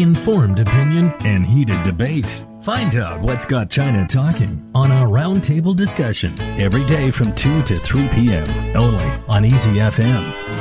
informed 0.00 0.60
opinion, 0.60 1.12
and 1.24 1.46
heated 1.46 1.82
debate. 1.82 2.44
Find 2.62 2.94
out 2.96 3.20
what's 3.20 3.46
got 3.46 3.70
China 3.70 4.06
talking 4.06 4.70
on 4.74 4.92
our 4.92 5.06
roundtable 5.06 5.74
discussion 5.74 6.38
every 6.58 6.84
day 6.86 7.10
from 7.10 7.34
2 7.34 7.62
to 7.62 7.78
3 7.78 8.08
p.m. 8.08 8.76
only 8.76 9.04
on 9.28 9.44
Easy 9.44 9.74
FM. 9.74 10.59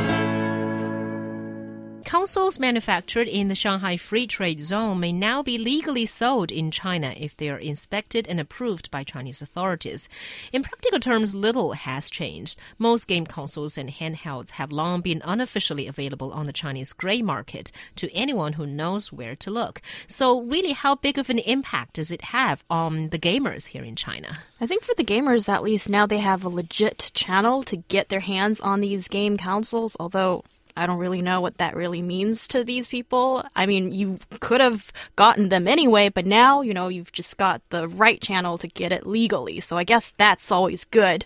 Consoles 2.10 2.58
manufactured 2.58 3.28
in 3.28 3.50
the 3.50 3.56
Shanghai 3.56 3.96
Free 3.96 4.26
Trade 4.26 4.64
Zone 4.64 5.00
may 5.00 5.14
now 5.14 5.44
be 5.44 5.60
legally 5.60 6.08
sold 6.08 6.52
in 6.52 6.72
China 6.72 7.14
if 7.16 7.38
they 7.38 7.52
are 7.52 7.60
inspected 7.60 8.28
and 8.28 8.40
approved 8.40 8.90
by 8.90 9.04
Chinese 9.04 9.44
authorities. 9.44 10.10
In 10.52 10.64
practical 10.64 11.00
terms, 11.00 11.36
little 11.36 11.74
has 11.74 12.10
changed. 12.10 12.58
Most 12.80 13.06
game 13.06 13.28
consoles 13.28 13.78
and 13.78 13.92
handhelds 13.92 14.50
have 14.50 14.72
long 14.72 15.02
been 15.02 15.22
unofficially 15.24 15.86
available 15.86 16.32
on 16.34 16.48
the 16.48 16.52
Chinese 16.52 16.94
gray 16.94 17.22
market 17.22 17.72
to 17.98 18.12
anyone 18.12 18.54
who 18.54 18.66
knows 18.66 19.14
where 19.14 19.36
to 19.36 19.52
look. 19.52 19.80
So, 20.08 20.42
really, 20.42 20.72
how 20.72 20.96
big 20.96 21.20
of 21.20 21.30
an 21.30 21.38
impact 21.38 21.94
does 21.94 22.10
it 22.10 22.24
have 22.24 22.64
on 22.72 23.10
the 23.10 23.20
gamers 23.20 23.68
here 23.68 23.84
in 23.84 23.96
China? 23.96 24.40
I 24.60 24.66
think 24.66 24.84
for 24.84 24.96
the 24.96 25.06
gamers, 25.06 25.48
at 25.48 25.62
least 25.62 25.92
now 25.92 26.08
they 26.08 26.18
have 26.18 26.44
a 26.44 26.50
legit 26.50 27.12
channel 27.14 27.62
to 27.62 27.76
get 27.76 28.10
their 28.10 28.22
hands 28.22 28.60
on 28.60 28.82
these 28.82 29.08
game 29.08 29.38
consoles, 29.38 29.96
although 30.00 30.44
I 30.80 30.88
don't 30.88 30.98
really 30.98 31.22
know 31.22 31.42
what 31.42 31.58
that 31.58 31.76
really 31.76 32.02
means 32.02 32.48
to 32.50 32.64
these 32.64 32.88
people. 32.88 33.44
I 33.56 33.66
mean, 33.66 33.92
you 33.92 34.18
could 34.40 34.62
have 34.62 34.94
gotten 35.16 35.50
them 35.50 35.68
anyway, 35.68 36.10
but 36.10 36.26
now, 36.26 36.62
you 36.62 36.74
know, 36.74 36.88
you've 36.88 37.12
just 37.12 37.38
got 37.38 37.62
the 37.70 37.88
right 37.90 38.22
channel 38.22 38.58
to 38.60 38.68
get 38.68 38.92
it 38.92 39.06
legally. 39.06 39.60
So 39.60 39.78
I 39.78 39.84
guess 39.84 40.14
that's 40.18 40.52
always 40.52 40.86
good. 40.86 41.26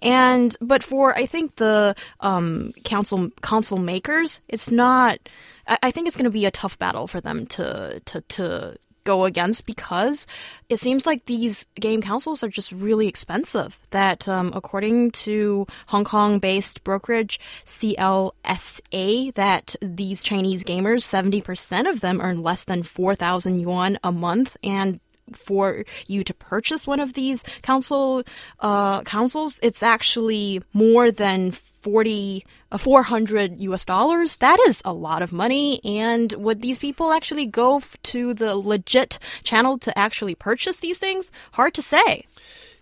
And, 0.00 0.56
but 0.60 0.82
for, 0.82 1.14
I 1.14 1.26
think 1.26 1.56
the, 1.56 1.94
um, 2.20 2.72
council, 2.84 3.30
console 3.42 3.78
makers, 3.78 4.40
it's 4.48 4.70
not, 4.70 5.18
I 5.66 5.90
think 5.90 6.06
it's 6.06 6.16
going 6.16 6.24
to 6.24 6.30
be 6.30 6.46
a 6.46 6.50
tough 6.50 6.78
battle 6.78 7.06
for 7.06 7.20
them 7.20 7.46
to, 7.46 8.00
to, 8.04 8.20
to 8.20 8.76
go 9.04 9.24
against 9.24 9.66
because 9.66 10.26
it 10.68 10.78
seems 10.78 11.06
like 11.06 11.26
these 11.26 11.66
game 11.78 12.02
consoles 12.02 12.42
are 12.42 12.48
just 12.48 12.72
really 12.72 13.06
expensive. 13.06 13.78
That, 13.90 14.26
um, 14.28 14.52
according 14.54 15.12
to 15.12 15.66
Hong 15.88 16.04
Kong 16.04 16.38
based 16.38 16.82
brokerage 16.84 17.38
CLSA, 17.64 19.34
that 19.34 19.76
these 19.80 20.22
Chinese 20.22 20.64
gamers, 20.64 21.02
70% 21.02 21.88
of 21.88 22.00
them 22.00 22.20
earn 22.20 22.42
less 22.42 22.64
than 22.64 22.82
4,000 22.82 23.60
yuan 23.60 23.98
a 24.02 24.10
month. 24.10 24.56
And 24.64 25.00
for 25.32 25.84
you 26.06 26.22
to 26.24 26.34
purchase 26.34 26.86
one 26.86 27.00
of 27.00 27.14
these 27.14 27.44
console 27.62 28.22
uh, 28.60 29.02
consoles, 29.02 29.58
it's 29.62 29.82
actually 29.82 30.62
more 30.72 31.10
than 31.10 31.52
40 31.84 32.46
uh, 32.72 32.78
400 32.78 33.60
US 33.60 33.84
dollars 33.84 34.38
that 34.38 34.58
is 34.66 34.80
a 34.86 34.92
lot 34.92 35.20
of 35.20 35.32
money. 35.32 35.84
And 35.84 36.32
would 36.32 36.62
these 36.62 36.78
people 36.78 37.12
actually 37.12 37.44
go 37.44 37.82
to 38.04 38.32
the 38.32 38.56
legit 38.56 39.18
channel 39.42 39.76
to 39.78 39.96
actually 39.96 40.34
purchase 40.34 40.78
these 40.78 40.98
things? 40.98 41.30
Hard 41.52 41.74
to 41.74 41.82
say 41.82 42.24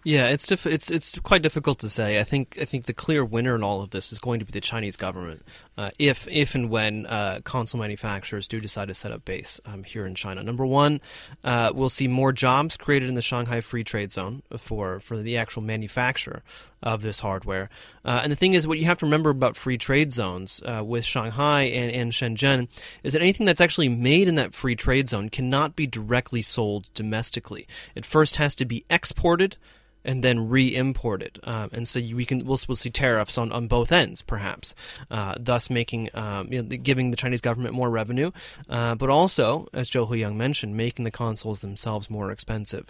yeah, 0.05 0.27
it's 0.27 0.47
diff- 0.47 0.67
it's 0.67 0.91
it's 0.91 1.19
quite 1.21 1.43
difficult 1.43 1.79
to 1.81 1.91
say. 1.91 2.19
I 2.19 2.25
think 2.25 2.59
I 2.61 2.65
think 2.65 2.87
the 2.87 2.93
clear 2.93 3.25
winner 3.25 3.55
in 3.55 3.63
all 3.63 3.83
of 3.83 3.91
this 3.91 4.13
is 4.13 4.19
going 4.19 4.41
to 4.41 4.45
be 4.45 4.51
the 4.51 4.61
Chinese 4.61 4.97
government, 4.97 5.43
uh, 5.79 5.91
if 5.99 6.27
if 6.29 6.55
and 6.55 6.71
when 6.71 7.07
uh, 7.07 7.41
console 7.45 7.81
manufacturers 7.81 8.49
do 8.49 8.59
decide 8.59 8.89
to 8.89 8.95
set 8.95 9.13
up 9.13 9.25
base 9.25 9.61
um, 9.65 9.85
here 9.85 10.05
in 10.05 10.15
China. 10.15 10.43
Number 10.43 10.67
one, 10.67 11.01
uh, 11.45 11.71
we'll 11.75 11.89
see 11.89 12.09
more 12.09 12.33
jobs 12.33 12.77
created 12.77 13.09
in 13.09 13.15
the 13.15 13.23
Shanghai 13.23 13.61
Free 13.61 13.85
Trade 13.85 14.11
Zone 14.11 14.43
for 14.59 14.99
for 14.99 15.19
the 15.19 15.37
actual 15.37 15.63
manufacture 15.63 16.43
of 16.83 17.03
this 17.03 17.21
hardware. 17.21 17.71
Uh, 18.05 18.21
and 18.25 18.33
the 18.33 18.37
thing 18.37 18.55
is, 18.55 18.67
what 18.67 18.79
you 18.79 18.87
have 18.87 18.99
to 18.99 19.07
remember 19.07 19.31
about 19.31 19.57
free 19.57 19.79
trade 19.79 20.13
zones 20.13 20.61
uh, 20.67 20.83
with 20.85 21.05
Shanghai 21.05 21.63
and, 21.63 21.93
and 21.93 22.13
Shenzhen 22.13 22.67
is 23.05 23.13
that 23.13 23.23
anything 23.23 23.47
that's 23.47 23.61
actually 23.61 23.89
made 23.89 24.27
in 24.27 24.35
that 24.35 24.53
free 24.53 24.75
trade 24.75 25.09
zone 25.09 25.29
cannot 25.29 25.77
be 25.77 25.87
directly 25.87 26.43
sold 26.43 26.91
domestically. 26.95 27.69
It 27.95 28.05
first 28.05 28.35
has 28.37 28.57
to 28.57 28.65
be 28.65 28.85
exported 28.91 29.57
and 30.05 30.23
then 30.23 30.49
re-imported. 30.49 31.39
Um, 31.45 31.71
and 31.73 31.87
so 31.87 31.99
you, 31.99 32.17
we 32.17 32.25
can 32.25 32.45
we'll, 32.45 32.59
we'll 32.69 32.77
see 32.77 32.91
tariffs 32.91 33.39
on, 33.39 33.53
on 33.53 33.67
both 33.67 33.93
ends, 33.93 34.23
perhaps, 34.23 34.75
uh, 35.11 35.35
thus 35.39 35.71
making 35.71 36.11
um, 36.15 36.53
you 36.53 36.63
know, 36.63 36.69
giving 36.69 37.11
the 37.11 37.17
Chinese 37.17 37.41
government 37.41 37.75
more 37.75 37.91
revenue, 37.91 38.31
uh, 38.69 38.95
but 38.95 39.11
also, 39.11 39.69
as 39.73 39.91
Zhou 39.91 40.09
Huiyang 40.09 40.37
mentioned, 40.37 40.77
making 40.77 41.05
the 41.05 41.11
consoles 41.11 41.61
themselves 41.61 42.11
more 42.11 42.31
expensive. 42.31 42.87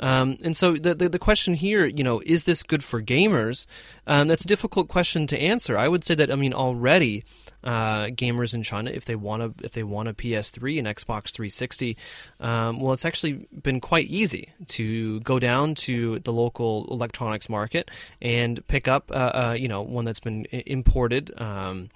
Um, 0.00 0.38
and 0.42 0.56
so 0.56 0.74
the, 0.76 0.94
the, 0.94 1.08
the 1.08 1.18
question 1.18 1.54
here, 1.54 1.84
you 1.86 2.02
know, 2.02 2.20
is 2.26 2.44
this 2.44 2.62
good 2.62 2.82
for 2.82 3.00
gamers? 3.00 3.66
Um, 4.06 4.28
that's 4.28 4.44
a 4.44 4.48
difficult 4.48 4.88
question 4.88 5.26
to 5.28 5.38
answer. 5.38 5.78
I 5.78 5.88
would 5.88 6.04
say 6.04 6.14
that 6.16 6.30
I 6.30 6.34
mean 6.34 6.52
already 6.52 7.24
uh, 7.62 8.06
gamers 8.06 8.54
in 8.54 8.62
China, 8.62 8.90
if 8.90 9.06
they 9.06 9.14
want 9.14 9.58
to 9.58 9.64
if 9.64 9.72
they 9.72 9.82
want 9.82 10.08
a 10.08 10.12
PS3 10.14 10.78
and 10.78 10.86
Xbox 10.86 11.30
360, 11.30 11.96
um, 12.40 12.78
well, 12.78 12.92
it's 12.92 13.04
actually 13.04 13.46
been 13.62 13.80
quite 13.80 14.08
easy 14.08 14.50
to 14.68 15.20
go 15.20 15.38
down 15.38 15.74
to 15.74 16.18
the 16.20 16.32
local 16.32 16.53
electronics 16.60 17.48
market 17.48 17.90
and 18.20 18.66
pick 18.68 18.88
up, 18.88 19.10
uh, 19.10 19.14
uh, 19.14 19.56
you 19.58 19.68
know, 19.68 19.82
one 19.82 20.04
that's 20.04 20.20
been 20.20 20.44
imported. 20.46 21.38
Um, 21.40 21.90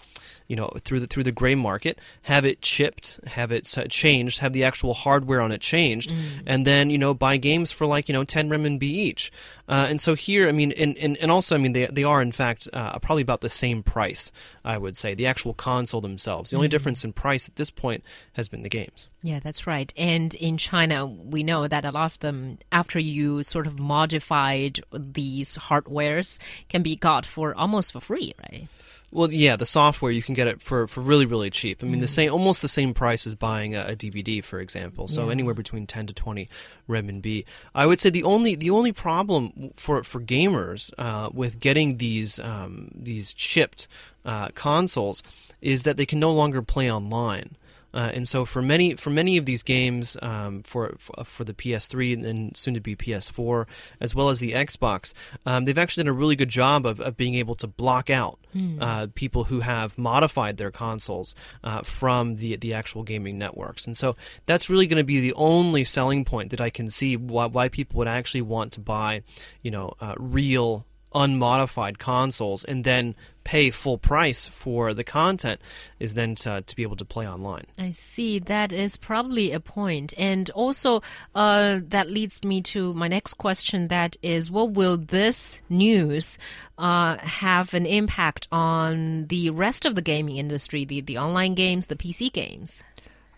you 0.48 0.56
know 0.56 0.70
through 0.82 1.00
the 1.00 1.06
through 1.06 1.24
the 1.24 1.32
gray 1.32 1.54
market, 1.54 2.00
have 2.22 2.44
it 2.44 2.60
chipped, 2.62 3.20
have 3.26 3.52
it 3.52 3.64
changed, 3.88 4.38
have 4.38 4.52
the 4.52 4.64
actual 4.64 4.94
hardware 4.94 5.40
on 5.40 5.52
it 5.52 5.60
changed, 5.60 6.10
mm. 6.10 6.42
and 6.46 6.66
then 6.66 6.90
you 6.90 6.98
know 6.98 7.14
buy 7.14 7.36
games 7.36 7.70
for 7.70 7.86
like 7.86 8.08
you 8.08 8.12
know 8.12 8.24
ten 8.24 8.48
renminbi 8.48 8.82
each. 8.82 9.30
Uh, 9.68 9.84
and 9.86 10.00
so 10.00 10.14
here, 10.14 10.48
I 10.48 10.52
mean, 10.52 10.72
and, 10.72 10.96
and, 10.96 11.18
and 11.18 11.30
also, 11.30 11.54
I 11.54 11.58
mean, 11.58 11.74
they 11.74 11.86
they 11.86 12.04
are 12.04 12.22
in 12.22 12.32
fact 12.32 12.66
uh, 12.72 12.98
probably 12.98 13.22
about 13.22 13.42
the 13.42 13.50
same 13.50 13.82
price. 13.82 14.32
I 14.64 14.78
would 14.78 14.96
say 14.96 15.14
the 15.14 15.26
actual 15.26 15.52
console 15.52 16.00
themselves. 16.00 16.50
The 16.50 16.56
only 16.56 16.68
mm. 16.68 16.72
difference 16.72 17.04
in 17.04 17.12
price 17.12 17.46
at 17.48 17.56
this 17.56 17.70
point 17.70 18.02
has 18.32 18.48
been 18.48 18.62
the 18.62 18.70
games. 18.70 19.08
Yeah, 19.22 19.40
that's 19.40 19.66
right. 19.66 19.92
And 19.96 20.34
in 20.34 20.56
China, 20.56 21.06
we 21.06 21.42
know 21.42 21.68
that 21.68 21.84
a 21.84 21.90
lot 21.90 22.12
of 22.12 22.18
them, 22.20 22.58
after 22.72 22.98
you 22.98 23.42
sort 23.42 23.66
of 23.66 23.78
modified 23.78 24.80
these 24.92 25.58
hardwares, 25.58 26.38
can 26.68 26.82
be 26.82 26.96
got 26.96 27.26
for 27.26 27.54
almost 27.54 27.92
for 27.92 28.00
free, 28.00 28.34
right? 28.50 28.68
Well, 29.10 29.32
yeah, 29.32 29.56
the 29.56 29.64
software 29.64 30.12
you 30.12 30.22
can 30.22 30.34
get 30.34 30.48
it 30.48 30.60
for, 30.60 30.86
for 30.86 31.00
really 31.00 31.24
really 31.24 31.48
cheap. 31.48 31.82
I 31.82 31.86
mean, 31.86 31.98
mm. 31.98 32.02
the 32.02 32.08
same 32.08 32.30
almost 32.30 32.60
the 32.60 32.68
same 32.68 32.92
price 32.92 33.26
as 33.26 33.34
buying 33.34 33.74
a, 33.74 33.86
a 33.86 33.96
DVD, 33.96 34.44
for 34.44 34.60
example. 34.60 35.08
So 35.08 35.26
yeah. 35.26 35.32
anywhere 35.32 35.54
between 35.54 35.86
ten 35.86 36.06
to 36.06 36.12
twenty 36.12 36.48
renminbi. 36.88 37.44
I 37.74 37.86
would 37.86 38.00
say 38.00 38.10
the 38.10 38.24
only 38.24 38.54
the 38.54 38.70
only 38.70 38.92
problem 38.92 39.72
for 39.76 40.02
for 40.04 40.20
gamers 40.20 40.92
uh, 40.98 41.30
with 41.32 41.58
getting 41.58 41.96
these 41.96 42.38
um, 42.38 42.90
these 42.94 43.32
chipped 43.32 43.88
uh, 44.26 44.48
consoles 44.48 45.22
is 45.62 45.84
that 45.84 45.96
they 45.96 46.06
can 46.06 46.20
no 46.20 46.32
longer 46.32 46.60
play 46.60 46.90
online. 46.90 47.56
Uh, 47.94 48.10
and 48.12 48.28
so 48.28 48.44
for 48.44 48.60
many 48.60 48.94
for 48.94 49.10
many 49.10 49.36
of 49.36 49.46
these 49.46 49.62
games, 49.62 50.16
um, 50.22 50.62
for, 50.62 50.96
for, 50.98 51.24
for 51.24 51.44
the 51.44 51.54
PS3 51.54 52.12
and 52.14 52.24
then 52.24 52.54
soon 52.54 52.74
to 52.74 52.80
be 52.80 52.94
PS4, 52.94 53.66
as 54.00 54.14
well 54.14 54.28
as 54.28 54.40
the 54.40 54.52
Xbox, 54.52 55.12
um, 55.46 55.64
they've 55.64 55.78
actually 55.78 56.04
done 56.04 56.10
a 56.10 56.18
really 56.18 56.36
good 56.36 56.48
job 56.48 56.86
of, 56.86 57.00
of 57.00 57.16
being 57.16 57.34
able 57.34 57.54
to 57.56 57.66
block 57.66 58.10
out 58.10 58.38
mm. 58.54 58.80
uh, 58.80 59.06
people 59.14 59.44
who 59.44 59.60
have 59.60 59.96
modified 59.96 60.56
their 60.56 60.70
consoles 60.70 61.34
uh, 61.64 61.82
from 61.82 62.36
the 62.36 62.56
the 62.56 62.74
actual 62.74 63.02
gaming 63.02 63.38
networks. 63.38 63.86
And 63.86 63.96
so 63.96 64.16
that's 64.46 64.68
really 64.68 64.86
going 64.86 64.98
to 64.98 65.04
be 65.04 65.20
the 65.20 65.34
only 65.34 65.84
selling 65.84 66.24
point 66.24 66.50
that 66.50 66.60
I 66.60 66.70
can 66.70 66.90
see 66.90 67.16
why, 67.16 67.46
why 67.46 67.68
people 67.68 67.98
would 67.98 68.08
actually 68.08 68.42
want 68.42 68.72
to 68.72 68.80
buy, 68.80 69.22
you 69.62 69.70
know, 69.70 69.94
uh, 70.00 70.14
real 70.18 70.84
unmodified 71.14 71.98
consoles 71.98 72.64
and 72.64 72.84
then 72.84 73.14
pay 73.48 73.70
full 73.70 73.96
price 73.96 74.46
for 74.46 74.92
the 74.92 75.02
content 75.02 75.58
is 75.98 76.12
then 76.12 76.34
to, 76.34 76.60
to 76.60 76.76
be 76.76 76.82
able 76.82 76.96
to 76.96 77.04
play 77.04 77.26
online. 77.26 77.64
I 77.78 77.92
see. 77.92 78.38
That 78.38 78.72
is 78.72 78.98
probably 78.98 79.52
a 79.52 79.58
point. 79.60 80.12
And 80.18 80.50
also, 80.50 81.00
uh, 81.34 81.80
that 81.88 82.10
leads 82.10 82.44
me 82.44 82.60
to 82.62 82.92
my 82.92 83.08
next 83.08 83.34
question 83.34 83.88
that 83.88 84.16
is, 84.20 84.50
what 84.50 84.72
will 84.72 84.98
this 84.98 85.62
news 85.70 86.36
uh, 86.76 87.16
have 87.16 87.72
an 87.72 87.86
impact 87.86 88.48
on 88.52 89.28
the 89.28 89.48
rest 89.48 89.86
of 89.86 89.94
the 89.94 90.02
gaming 90.02 90.36
industry, 90.36 90.84
the, 90.84 91.00
the 91.00 91.16
online 91.16 91.54
games, 91.54 91.86
the 91.86 91.96
PC 91.96 92.30
games? 92.30 92.82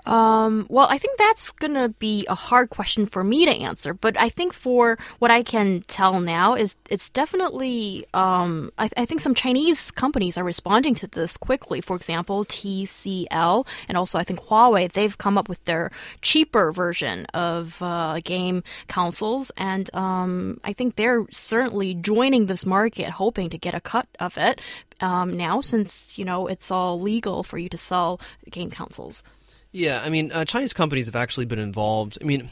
Um, 0.06 0.66
well, 0.68 0.86
I 0.88 0.98
think 0.98 1.18
that's 1.18 1.50
going 1.50 1.74
to 1.74 1.91
be 1.91 2.26
a 2.28 2.34
hard 2.34 2.70
question 2.70 3.06
for 3.06 3.22
me 3.22 3.44
to 3.44 3.50
answer. 3.50 3.94
But 3.94 4.18
I 4.18 4.28
think 4.28 4.52
for 4.52 4.98
what 5.18 5.30
I 5.30 5.42
can 5.42 5.82
tell 5.82 6.20
now 6.20 6.54
is 6.54 6.76
it's 6.88 7.10
definitely, 7.10 8.06
um, 8.14 8.70
I, 8.78 8.88
I, 8.97 9.04
think 9.04 9.20
some 9.20 9.34
Chinese 9.34 9.91
companies 9.91 10.38
are 10.38 10.44
responding 10.44 10.94
to 10.97 11.06
this 11.06 11.36
quickly. 11.36 11.80
For 11.80 11.97
example, 11.97 12.44
TCL 12.44 13.66
and 13.88 13.98
also 13.98 14.18
I 14.18 14.24
think 14.24 14.41
Huawei, 14.41 14.91
they've 14.91 15.16
come 15.16 15.36
up 15.36 15.48
with 15.48 15.62
their 15.64 15.91
cheaper 16.22 16.72
version 16.72 17.26
of 17.34 17.80
uh, 17.82 18.20
game 18.24 18.62
consoles. 18.88 19.50
And 19.56 19.94
um, 19.94 20.60
I 20.64 20.72
think 20.72 20.96
they're 20.96 21.26
certainly 21.30 21.94
joining 21.94 22.46
this 22.46 22.64
market, 22.64 23.10
hoping 23.10 23.50
to 23.50 23.58
get 23.58 23.74
a 23.74 23.80
cut 23.80 24.08
of 24.18 24.38
it 24.38 24.60
um, 25.00 25.36
now 25.36 25.60
since, 25.60 26.18
you 26.18 26.24
know, 26.24 26.46
it's 26.46 26.70
all 26.70 27.00
legal 27.00 27.42
for 27.42 27.58
you 27.58 27.68
to 27.68 27.78
sell 27.78 28.20
game 28.50 28.70
consoles. 28.70 29.22
Yeah, 29.72 30.00
I 30.00 30.08
mean, 30.08 30.32
uh, 30.32 30.44
Chinese 30.44 30.72
companies 30.72 31.06
have 31.06 31.16
actually 31.16 31.46
been 31.46 31.58
involved. 31.58 32.18
I 32.20 32.24
mean, 32.24 32.48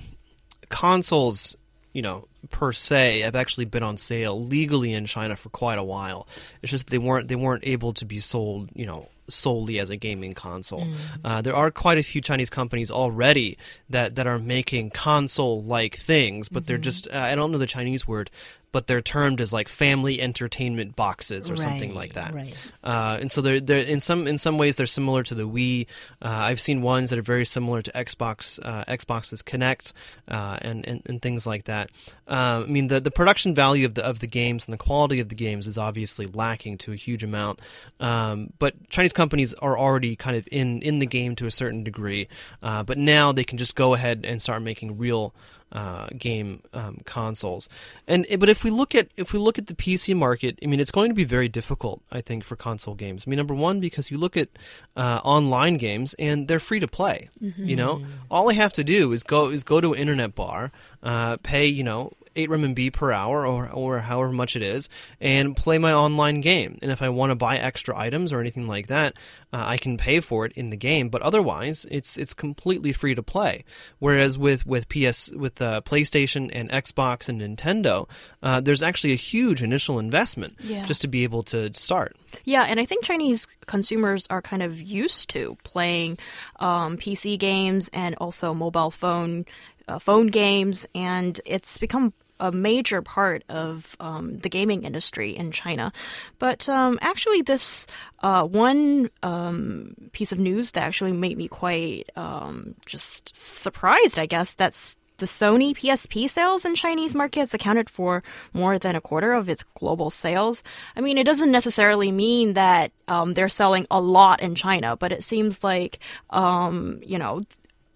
consoles 0.69 1.57
you 1.93 2.03
know, 2.03 2.29
per 2.51 2.73
se, 2.73 3.21
have 3.21 3.35
actually 3.35 3.65
been 3.65 3.83
on 3.83 3.97
sale 3.97 4.41
legally 4.45 4.93
in 4.93 5.07
China 5.07 5.35
for 5.35 5.49
quite 5.49 5.79
a 5.79 5.83
while. 5.83 6.29
It's 6.63 6.71
just 6.71 6.91
they 6.91 6.99
weren't 6.99 7.29
they 7.29 7.35
weren't 7.35 7.65
able 7.67 7.93
to 7.95 8.05
be 8.05 8.21
sold, 8.21 8.71
you 8.75 8.87
know, 8.87 9.09
solely 9.29 9.79
as 9.79 9.91
a 9.91 9.97
gaming 9.97 10.35
console. 10.35 10.87
Mm. 10.87 10.97
Uh, 11.25 11.43
there 11.43 11.57
are 11.57 11.71
quite 11.71 11.99
a 11.99 12.03
few 12.03 12.21
Chinese 12.21 12.51
companies 12.51 12.91
already 12.91 13.59
that, 13.91 14.15
that 14.17 14.27
are 14.27 14.39
making 14.39 14.91
console 14.91 15.63
like 15.63 15.97
things, 15.97 16.49
but 16.49 16.63
Mm-hmm. 16.63 16.67
they're 16.67 16.79
just, 16.79 17.09
uh, 17.09 17.19
I 17.19 17.35
don't 17.35 17.53
know 17.53 17.59
the 17.59 17.67
Chinese 17.67 18.07
word, 18.07 18.31
but 18.73 18.87
they're 18.87 19.01
termed 19.01 19.41
as 19.41 19.53
like 19.53 19.69
family 19.69 20.21
entertainment 20.21 20.95
boxes 20.95 21.51
or 21.51 21.57
something 21.57 21.95
like 21.95 22.15
that. 22.15 22.35
right. 22.35 22.57
Uh, 22.85 23.19
and 23.21 23.31
so 23.31 23.41
they're, 23.41 23.61
they're 23.61 23.79
in 23.79 24.01
some 24.01 24.27
in 24.27 24.39
some 24.39 24.59
ways 24.59 24.77
they're 24.77 24.87
similar 24.87 25.23
to 25.23 25.35
the 25.35 25.49
Wii. 25.49 25.87
Uh, 26.21 26.29
I've 26.29 26.61
seen 26.61 26.83
ones 26.83 27.11
that 27.11 27.19
are 27.19 27.23
very 27.23 27.45
similar 27.45 27.83
to 27.83 27.91
Xbox 27.93 28.59
uh, 28.63 28.85
Xbox's 28.85 29.43
Kinect 29.43 29.93
uh, 30.29 30.59
and, 30.61 30.87
and 30.87 31.03
and 31.07 31.23
things 31.23 31.47
like 31.47 31.65
that. 31.65 31.91
Uh, 32.29 32.63
I 32.65 32.67
mean 32.67 32.89
the 32.89 33.01
the 33.01 33.11
production 33.11 33.55
value 33.55 33.87
of 33.87 33.95
the 33.95 34.05
of 34.05 34.19
the 34.19 34.27
games 34.27 34.67
and 34.67 34.73
the 34.73 34.79
quality 34.79 35.21
of 35.21 35.29
the 35.29 35.35
games 35.35 35.67
is 35.67 35.79
obviously 35.79 36.27
lacking 36.27 36.79
to 36.79 36.93
a 36.93 36.97
huge 36.97 37.25
amount. 37.25 37.61
Um, 38.01 38.53
but 38.59 38.89
Chinese 38.91 39.13
companies 39.13 39.55
are 39.55 39.79
already 39.79 40.15
kind 40.17 40.37
of 40.37 40.47
in 40.53 40.83
in 40.83 40.99
the 40.99 41.07
game 41.07 41.37
to 41.37 41.47
a 41.47 41.51
certain 41.51 41.85
degree. 41.85 42.29
Uh, 42.63 42.83
but 42.83 42.99
now 42.99 43.33
they 43.33 43.45
can 43.45 43.59
just 43.59 43.75
go 43.75 43.95
ahead 43.95 44.25
and 44.25 44.43
start 44.43 44.63
making 44.63 44.99
real 44.99 45.35
uh, 45.73 46.09
game 46.17 46.63
um, 46.73 47.01
consoles. 47.05 47.69
And 48.07 48.27
but 48.39 48.49
if 48.49 48.65
we 48.65 48.71
look 48.71 48.95
at 48.95 49.09
if 49.17 49.33
we 49.33 49.39
look 49.39 49.59
at 49.59 49.67
the 49.67 49.75
PC 49.75 50.17
market, 50.17 50.59
I 50.63 50.67
mean, 50.67 50.81
it's 50.81 50.91
going 50.91 51.11
to 51.11 51.15
be 51.15 51.25
very 51.25 51.49
difficult, 51.49 52.03
I 52.11 52.21
think, 52.21 52.45
for 52.45 52.57
console 52.57 52.95
games. 52.95 53.25
I 53.27 53.31
mean, 53.31 53.37
number 53.37 53.55
one, 53.55 53.81
because 53.81 54.11
you 54.11 54.19
look 54.19 54.37
at 54.37 54.49
uh, 54.97 55.21
online 55.25 55.77
games 55.77 56.15
and 56.19 56.49
they're 56.49 56.61
free 56.61 56.81
to 56.81 56.89
play. 56.89 57.29
You 57.67 57.77
know, 57.77 58.03
all 58.31 58.51
I 58.51 58.55
have 58.55 58.73
to 58.75 58.85
do 58.85 59.13
is 59.13 59.23
go 59.23 59.49
is 59.49 59.65
go 59.65 59.81
to 59.81 59.93
an 59.93 59.99
internet 59.99 60.35
bar, 60.35 60.73
uh, 61.03 61.37
pay 61.39 61.67
you 61.67 61.85
know 61.85 62.13
eight 62.39 62.49
renminbi 62.49 62.93
per 62.93 63.13
hour 63.13 63.47
or 63.47 63.69
or 63.69 63.99
however 64.01 64.33
much 64.33 64.57
it 64.57 64.63
is, 64.63 64.89
and 65.21 65.57
play 65.57 65.77
my 65.79 65.93
online 65.93 66.41
game. 66.41 66.79
And 66.81 66.91
if 66.91 67.03
I 67.03 67.09
want 67.11 67.31
to 67.31 67.35
buy 67.35 67.57
extra 67.59 67.97
items 67.99 68.33
or 68.33 68.41
anything 68.41 68.67
like 68.67 68.87
that, 68.87 69.15
uh, 69.53 69.65
I 69.67 69.77
can 69.77 69.97
pay 69.99 70.21
for 70.21 70.47
it 70.47 70.53
in 70.53 70.71
the 70.71 70.77
game. 70.77 71.09
But 71.11 71.23
otherwise, 71.23 71.85
it's 71.91 72.17
it's 72.17 72.33
completely 72.35 72.93
free 72.93 73.15
to 73.15 73.23
play. 73.23 73.65
Whereas 73.99 74.39
with 74.39 74.65
with 74.67 74.89
PS 74.89 75.31
with 75.33 75.61
uh, 75.61 75.81
PlayStation 75.85 76.49
and 76.53 76.71
Xbox 76.71 77.29
and 77.29 77.41
Nintendo, 77.41 78.09
uh, 78.43 78.61
there's 78.61 78.83
actually 78.83 79.13
a 79.13 79.17
huge 79.17 79.63
initial 79.63 79.99
investment 79.99 80.55
Yeah. 80.63 80.87
just 80.87 81.03
to 81.03 81.09
be 81.09 81.25
able 81.25 81.43
to 81.45 81.75
start. 81.75 82.17
Yeah, 82.45 82.63
and 82.63 82.79
I 82.79 82.85
think 82.85 83.05
Chinese 83.05 83.47
consumers 83.67 84.27
are 84.29 84.43
kind 84.43 84.63
of 84.63 84.81
used 84.81 85.31
to 85.31 85.57
playing 85.65 86.19
um, 86.61 86.97
PC 86.99 87.39
games 87.39 87.89
and 87.93 88.15
also 88.21 88.55
mobile 88.55 88.91
phone 88.91 89.45
uh, 89.89 89.99
phone 89.99 90.27
games, 90.27 90.87
and 90.95 91.41
it's 91.47 91.79
become 91.79 92.13
a 92.41 92.53
major 92.53 93.03
part 93.03 93.45
of 93.49 93.97
um, 94.01 94.39
the 94.39 94.49
gaming 94.49 94.85
industry 94.85 95.37
in 95.37 95.51
China. 95.51 95.93
But 96.39 96.69
um, 96.69 96.99
actually, 97.01 97.43
this 97.43 97.87
uh, 98.23 98.45
one 98.47 99.11
um, 99.23 99.95
piece 100.13 100.33
of 100.33 100.39
news 100.39 100.73
that 100.73 100.83
actually 100.83 101.13
made 101.13 101.37
me 101.37 101.49
quite 101.49 102.11
um, 102.17 102.75
just 102.87 103.35
surprised, 103.35 104.19
I 104.19 104.27
guess, 104.27 104.55
that's 104.55 104.97
the 105.19 105.27
Sony 105.27 105.75
PSP 105.75 106.31
sales 106.31 106.65
in 106.65 106.75
Chinese 106.77 107.15
markets 107.15 107.53
accounted 107.53 107.91
for 107.91 108.23
more 108.53 108.79
than 108.79 108.95
a 108.95 109.01
quarter 109.01 109.33
of 109.33 109.49
its 109.49 109.65
global 109.75 110.11
sales. 110.11 110.63
I 110.97 111.01
mean, 111.01 111.19
it 111.19 111.25
doesn't 111.25 111.51
necessarily 111.51 112.13
mean 112.13 112.55
that 112.55 112.93
um, 113.09 113.35
they're 113.35 113.49
selling 113.49 113.87
a 113.91 114.01
lot 114.01 114.41
in 114.41 114.55
China, 114.55 114.97
but 114.97 115.11
it 115.11 115.25
seems 115.25 115.65
like, 115.65 115.99
um, 116.31 117.01
you 117.05 117.19
know, 117.19 117.41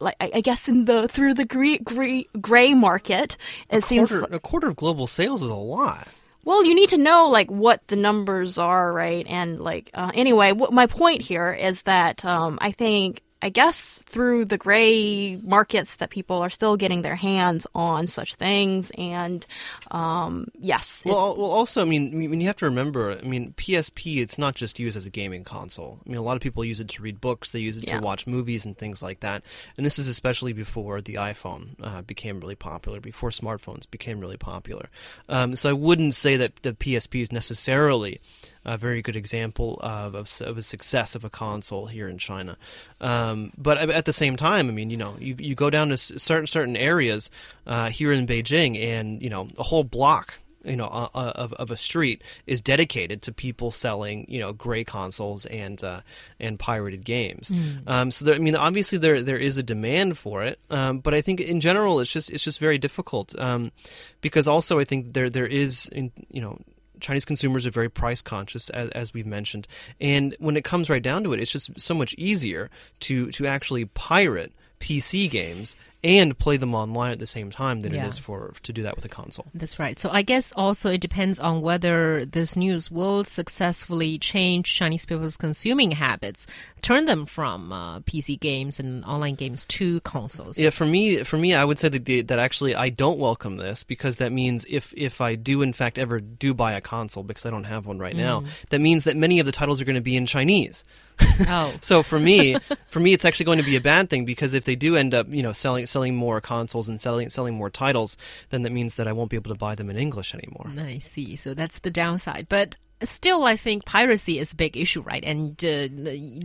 like 0.02 0.16
I 0.20 0.30
I 0.34 0.40
guess 0.40 0.68
in 0.68 0.84
the 0.84 1.08
through 1.08 1.34
the 1.34 1.44
gray, 1.44 1.78
gray, 1.78 2.26
gray 2.40 2.74
market, 2.74 3.36
it 3.70 3.84
seems. 3.84 4.10
Quarter, 4.10 4.22
like- 4.22 4.32
a 4.32 4.40
quarter 4.40 4.68
of 4.68 4.76
global 4.76 5.06
sales 5.06 5.42
is 5.42 5.50
a 5.50 5.54
lot. 5.54 6.08
well, 6.44 6.64
you 6.64 6.74
need 6.74 6.88
to 6.90 6.98
know 6.98 7.28
like 7.28 7.50
what 7.50 7.86
the 7.88 7.96
numbers 7.96 8.58
are, 8.58 8.92
right? 8.92 9.26
And 9.28 9.60
like 9.60 9.90
uh, 9.94 10.10
anyway, 10.14 10.52
what 10.52 10.72
my 10.72 10.86
point 10.86 11.22
here 11.22 11.52
is 11.52 11.84
that 11.84 12.24
um, 12.24 12.58
I 12.60 12.72
think 12.72 13.22
I 13.42 13.48
guess 13.48 13.98
through 13.98 14.44
the 14.46 14.56
gray 14.56 15.36
markets 15.42 15.96
that 15.96 16.10
people 16.10 16.36
are 16.38 16.50
still 16.50 16.76
getting 16.76 17.02
their 17.02 17.16
hands 17.16 17.66
on 17.74 18.06
such 18.06 18.36
things, 18.36 18.90
and 18.96 19.44
um, 19.90 20.48
yes, 20.58 21.02
Well, 21.04 21.36
well, 21.36 21.50
also, 21.50 21.82
I 21.82 21.84
mean, 21.84 22.12
I 22.12 22.26
mean, 22.28 22.40
you 22.40 22.46
have 22.46 22.56
to 22.58 22.64
remember. 22.66 23.18
I 23.18 23.22
mean, 23.26 23.52
PSP. 23.56 24.18
It's 24.22 24.38
not 24.38 24.54
just 24.54 24.78
used 24.78 24.96
as 24.96 25.06
a 25.06 25.10
gaming 25.10 25.44
console. 25.44 25.98
I 26.06 26.10
mean, 26.10 26.18
a 26.18 26.22
lot 26.22 26.36
of 26.36 26.42
people 26.42 26.64
use 26.64 26.80
it 26.80 26.88
to 26.90 27.02
read 27.02 27.20
books. 27.20 27.52
They 27.52 27.58
use 27.60 27.76
it 27.76 27.88
Yeah. 27.88 27.98
to 27.98 28.04
watch 28.04 28.26
movies 28.26 28.64
and 28.64 28.78
things 28.78 29.02
like 29.02 29.20
that. 29.20 29.42
And 29.76 29.84
this 29.84 29.98
is 29.98 30.06
especially 30.08 30.52
before 30.52 31.00
the 31.00 31.14
iPhone 31.14 31.74
uh, 31.82 32.02
became 32.02 32.38
really 32.40 32.54
popular, 32.54 33.00
before 33.00 33.30
smartphones 33.30 33.90
became 33.90 34.20
really 34.20 34.36
popular. 34.36 34.88
Um, 35.28 35.56
so 35.56 35.68
I 35.68 35.72
wouldn't 35.72 36.14
say 36.14 36.36
that 36.36 36.52
the 36.62 36.72
PSP 36.74 37.22
is 37.22 37.32
necessarily 37.32 38.20
a 38.64 38.76
very 38.78 39.02
good 39.02 39.16
example 39.16 39.78
of, 39.82 40.14
of, 40.14 40.30
of 40.42 40.56
a 40.56 40.62
success 40.62 41.16
of 41.16 41.24
a 41.24 41.30
console 41.30 41.86
here 41.86 42.08
in 42.08 42.16
China. 42.18 42.56
Um, 43.00 43.31
but 43.56 43.78
at 43.78 44.04
the 44.04 44.12
same 44.12 44.36
time, 44.36 44.68
I 44.68 44.72
mean, 44.72 44.90
you 44.90 44.96
know, 44.96 45.16
you, 45.18 45.34
you 45.38 45.54
go 45.54 45.70
down 45.70 45.88
to 45.90 45.96
certain 45.96 46.46
certain 46.46 46.76
areas 46.76 47.30
uh, 47.66 47.90
here 47.90 48.12
in 48.12 48.26
Beijing, 48.26 48.80
and 48.82 49.22
you 49.22 49.30
know, 49.30 49.46
a 49.58 49.62
whole 49.62 49.84
block 49.84 50.38
you 50.64 50.76
know 50.76 50.86
uh, 50.86 51.08
uh, 51.14 51.32
of 51.34 51.52
of 51.54 51.70
a 51.70 51.76
street 51.76 52.22
is 52.46 52.60
dedicated 52.60 53.22
to 53.22 53.32
people 53.32 53.70
selling 53.70 54.26
you 54.28 54.38
know 54.38 54.52
gray 54.52 54.84
consoles 54.84 55.46
and 55.46 55.82
uh, 55.82 56.00
and 56.40 56.58
pirated 56.58 57.04
games. 57.04 57.50
Um, 57.86 58.10
so 58.10 58.24
there, 58.24 58.34
I 58.34 58.38
mean, 58.38 58.56
obviously 58.56 58.98
there 58.98 59.22
there 59.22 59.38
is 59.38 59.58
a 59.58 59.62
demand 59.62 60.18
for 60.18 60.42
it, 60.42 60.58
um, 60.70 60.98
but 60.98 61.14
I 61.14 61.22
think 61.22 61.40
in 61.40 61.60
general 61.60 62.00
it's 62.00 62.10
just 62.10 62.30
it's 62.30 62.44
just 62.44 62.58
very 62.58 62.78
difficult 62.78 63.38
um, 63.38 63.72
because 64.20 64.48
also 64.48 64.78
I 64.78 64.84
think 64.84 65.14
there 65.14 65.30
there 65.30 65.46
is 65.46 65.88
in, 65.88 66.12
you 66.30 66.40
know. 66.40 66.58
Chinese 67.02 67.24
consumers 67.24 67.66
are 67.66 67.70
very 67.70 67.90
price 67.90 68.22
conscious, 68.22 68.70
as, 68.70 68.88
as 68.90 69.12
we've 69.12 69.26
mentioned, 69.26 69.66
and 70.00 70.34
when 70.38 70.56
it 70.56 70.64
comes 70.64 70.88
right 70.88 71.02
down 71.02 71.24
to 71.24 71.32
it, 71.32 71.40
it's 71.40 71.50
just 71.50 71.78
so 71.78 71.94
much 71.94 72.14
easier 72.16 72.70
to 73.00 73.30
to 73.32 73.46
actually 73.46 73.84
pirate 73.86 74.52
PC 74.80 75.28
games 75.30 75.76
and 76.04 76.36
play 76.38 76.56
them 76.56 76.74
online 76.74 77.12
at 77.12 77.18
the 77.18 77.26
same 77.26 77.50
time 77.50 77.80
than 77.80 77.94
Yeah. 77.94 78.04
it 78.04 78.08
is 78.08 78.18
for 78.18 78.54
to 78.62 78.72
do 78.72 78.82
that 78.82 78.96
with 78.96 79.04
a 79.04 79.08
console. 79.08 79.46
That's 79.54 79.78
right. 79.78 79.98
So 79.98 80.10
I 80.10 80.22
guess 80.22 80.52
also 80.56 80.90
it 80.90 81.00
depends 81.00 81.38
on 81.38 81.60
whether 81.62 82.24
this 82.24 82.56
news 82.56 82.90
will 82.90 83.24
successfully 83.24 84.18
change 84.18 84.74
Chinese 84.74 85.04
people's 85.06 85.36
consuming 85.36 85.92
habits, 85.92 86.46
turn 86.80 87.04
them 87.04 87.26
from 87.26 87.72
uh, 87.72 88.00
PC 88.00 88.38
games 88.40 88.80
and 88.80 89.04
online 89.04 89.34
games 89.36 89.64
to 89.66 90.00
consoles. 90.00 90.58
Yeah, 90.58 90.70
for 90.70 90.86
me, 90.86 91.22
for 91.22 91.36
me, 91.38 91.54
I 91.54 91.64
would 91.64 91.78
say 91.78 91.88
that 91.88 92.04
the, 92.04 92.22
that 92.22 92.38
actually 92.38 92.74
I 92.74 92.88
don't 92.88 93.18
welcome 93.18 93.56
this 93.56 93.84
because 93.84 94.16
that 94.16 94.32
means 94.32 94.64
if 94.68 94.92
if 94.96 95.20
I 95.20 95.36
do 95.36 95.62
in 95.62 95.72
fact 95.72 95.98
ever 95.98 96.20
do 96.20 96.52
buy 96.54 96.72
a 96.72 96.80
console 96.80 97.22
because 97.22 97.46
I 97.46 97.50
don't 97.50 97.64
have 97.64 97.86
one 97.86 97.98
right 97.98 98.16
now, 98.16 98.44
that 98.70 98.80
means 98.80 99.04
that 99.04 99.16
many 99.16 99.38
of 99.38 99.46
the 99.46 99.52
titles 99.52 99.80
are 99.80 99.84
going 99.84 99.94
to 99.94 100.00
be 100.00 100.16
in 100.16 100.26
Chinese. 100.26 100.84
oh, 101.46 101.72
So 101.82 102.02
for 102.02 102.18
me, 102.18 102.56
for 102.88 102.98
me, 102.98 103.12
it's 103.12 103.24
actually 103.24 103.44
going 103.46 103.58
to 103.58 103.64
be 103.64 103.76
a 103.76 103.80
bad 103.80 104.08
thing 104.10 104.24
because 104.24 104.54
if 104.54 104.64
they 104.64 104.74
do 104.74 104.96
end 104.96 105.14
up, 105.14 105.26
you 105.28 105.42
know, 105.42 105.52
selling 105.52 105.86
selling 105.92 106.16
more 106.16 106.40
consoles 106.40 106.88
and 106.88 107.00
selling 107.00 107.28
selling 107.30 107.54
more 107.54 107.70
titles, 107.70 108.16
then 108.50 108.62
that 108.62 108.72
means 108.72 108.96
that 108.96 109.06
I 109.06 109.12
won't 109.12 109.30
be 109.30 109.36
able 109.36 109.52
to 109.54 109.58
buy 109.58 109.74
them 109.76 109.90
in 109.90 109.96
English 109.96 110.34
anymore. 110.34 110.66
I 110.78 110.98
see. 110.98 111.36
So 111.36 111.54
that's 111.54 111.78
the 111.80 111.90
downside. 111.90 112.46
But 112.48 112.76
still, 113.04 113.44
I 113.44 113.56
think 113.56 113.84
piracy 113.84 114.38
is 114.38 114.52
a 114.52 114.56
big 114.56 114.76
issue, 114.76 115.02
right? 115.02 115.24
And 115.24 115.52
uh, 115.64 115.88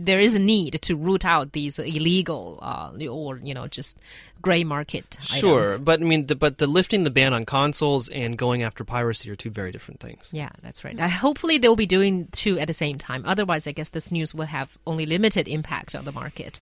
there 0.02 0.20
is 0.20 0.34
a 0.34 0.38
need 0.40 0.72
to 0.82 0.96
root 0.96 1.24
out 1.24 1.52
these 1.52 1.78
illegal 1.78 2.58
uh, 2.60 2.90
or, 3.08 3.38
you 3.48 3.54
know, 3.54 3.66
just 3.68 3.96
gray 4.40 4.62
market 4.64 5.18
Sure, 5.22 5.60
items. 5.62 5.80
but 5.80 6.00
I 6.00 6.04
mean, 6.04 6.26
the, 6.26 6.34
but 6.44 6.58
the 6.58 6.66
lifting 6.66 7.02
the 7.04 7.10
ban 7.10 7.32
on 7.34 7.44
consoles 7.44 8.08
and 8.08 8.38
going 8.38 8.62
after 8.62 8.84
piracy 8.84 9.30
are 9.30 9.36
two 9.44 9.50
very 9.50 9.72
different 9.72 10.00
things. 10.00 10.28
Yeah, 10.32 10.50
that's 10.62 10.80
right. 10.84 10.98
Uh, 10.98 11.08
hopefully, 11.08 11.58
they'll 11.58 11.82
be 11.86 11.86
doing 11.98 12.28
two 12.32 12.58
at 12.62 12.68
the 12.68 12.74
same 12.84 12.98
time. 12.98 13.22
Otherwise, 13.26 13.66
I 13.66 13.72
guess 13.72 13.90
this 13.90 14.10
news 14.12 14.34
will 14.34 14.46
have 14.46 14.68
only 14.86 15.06
limited 15.06 15.46
impact 15.48 15.94
on 15.94 16.04
the 16.04 16.12
market. 16.12 16.56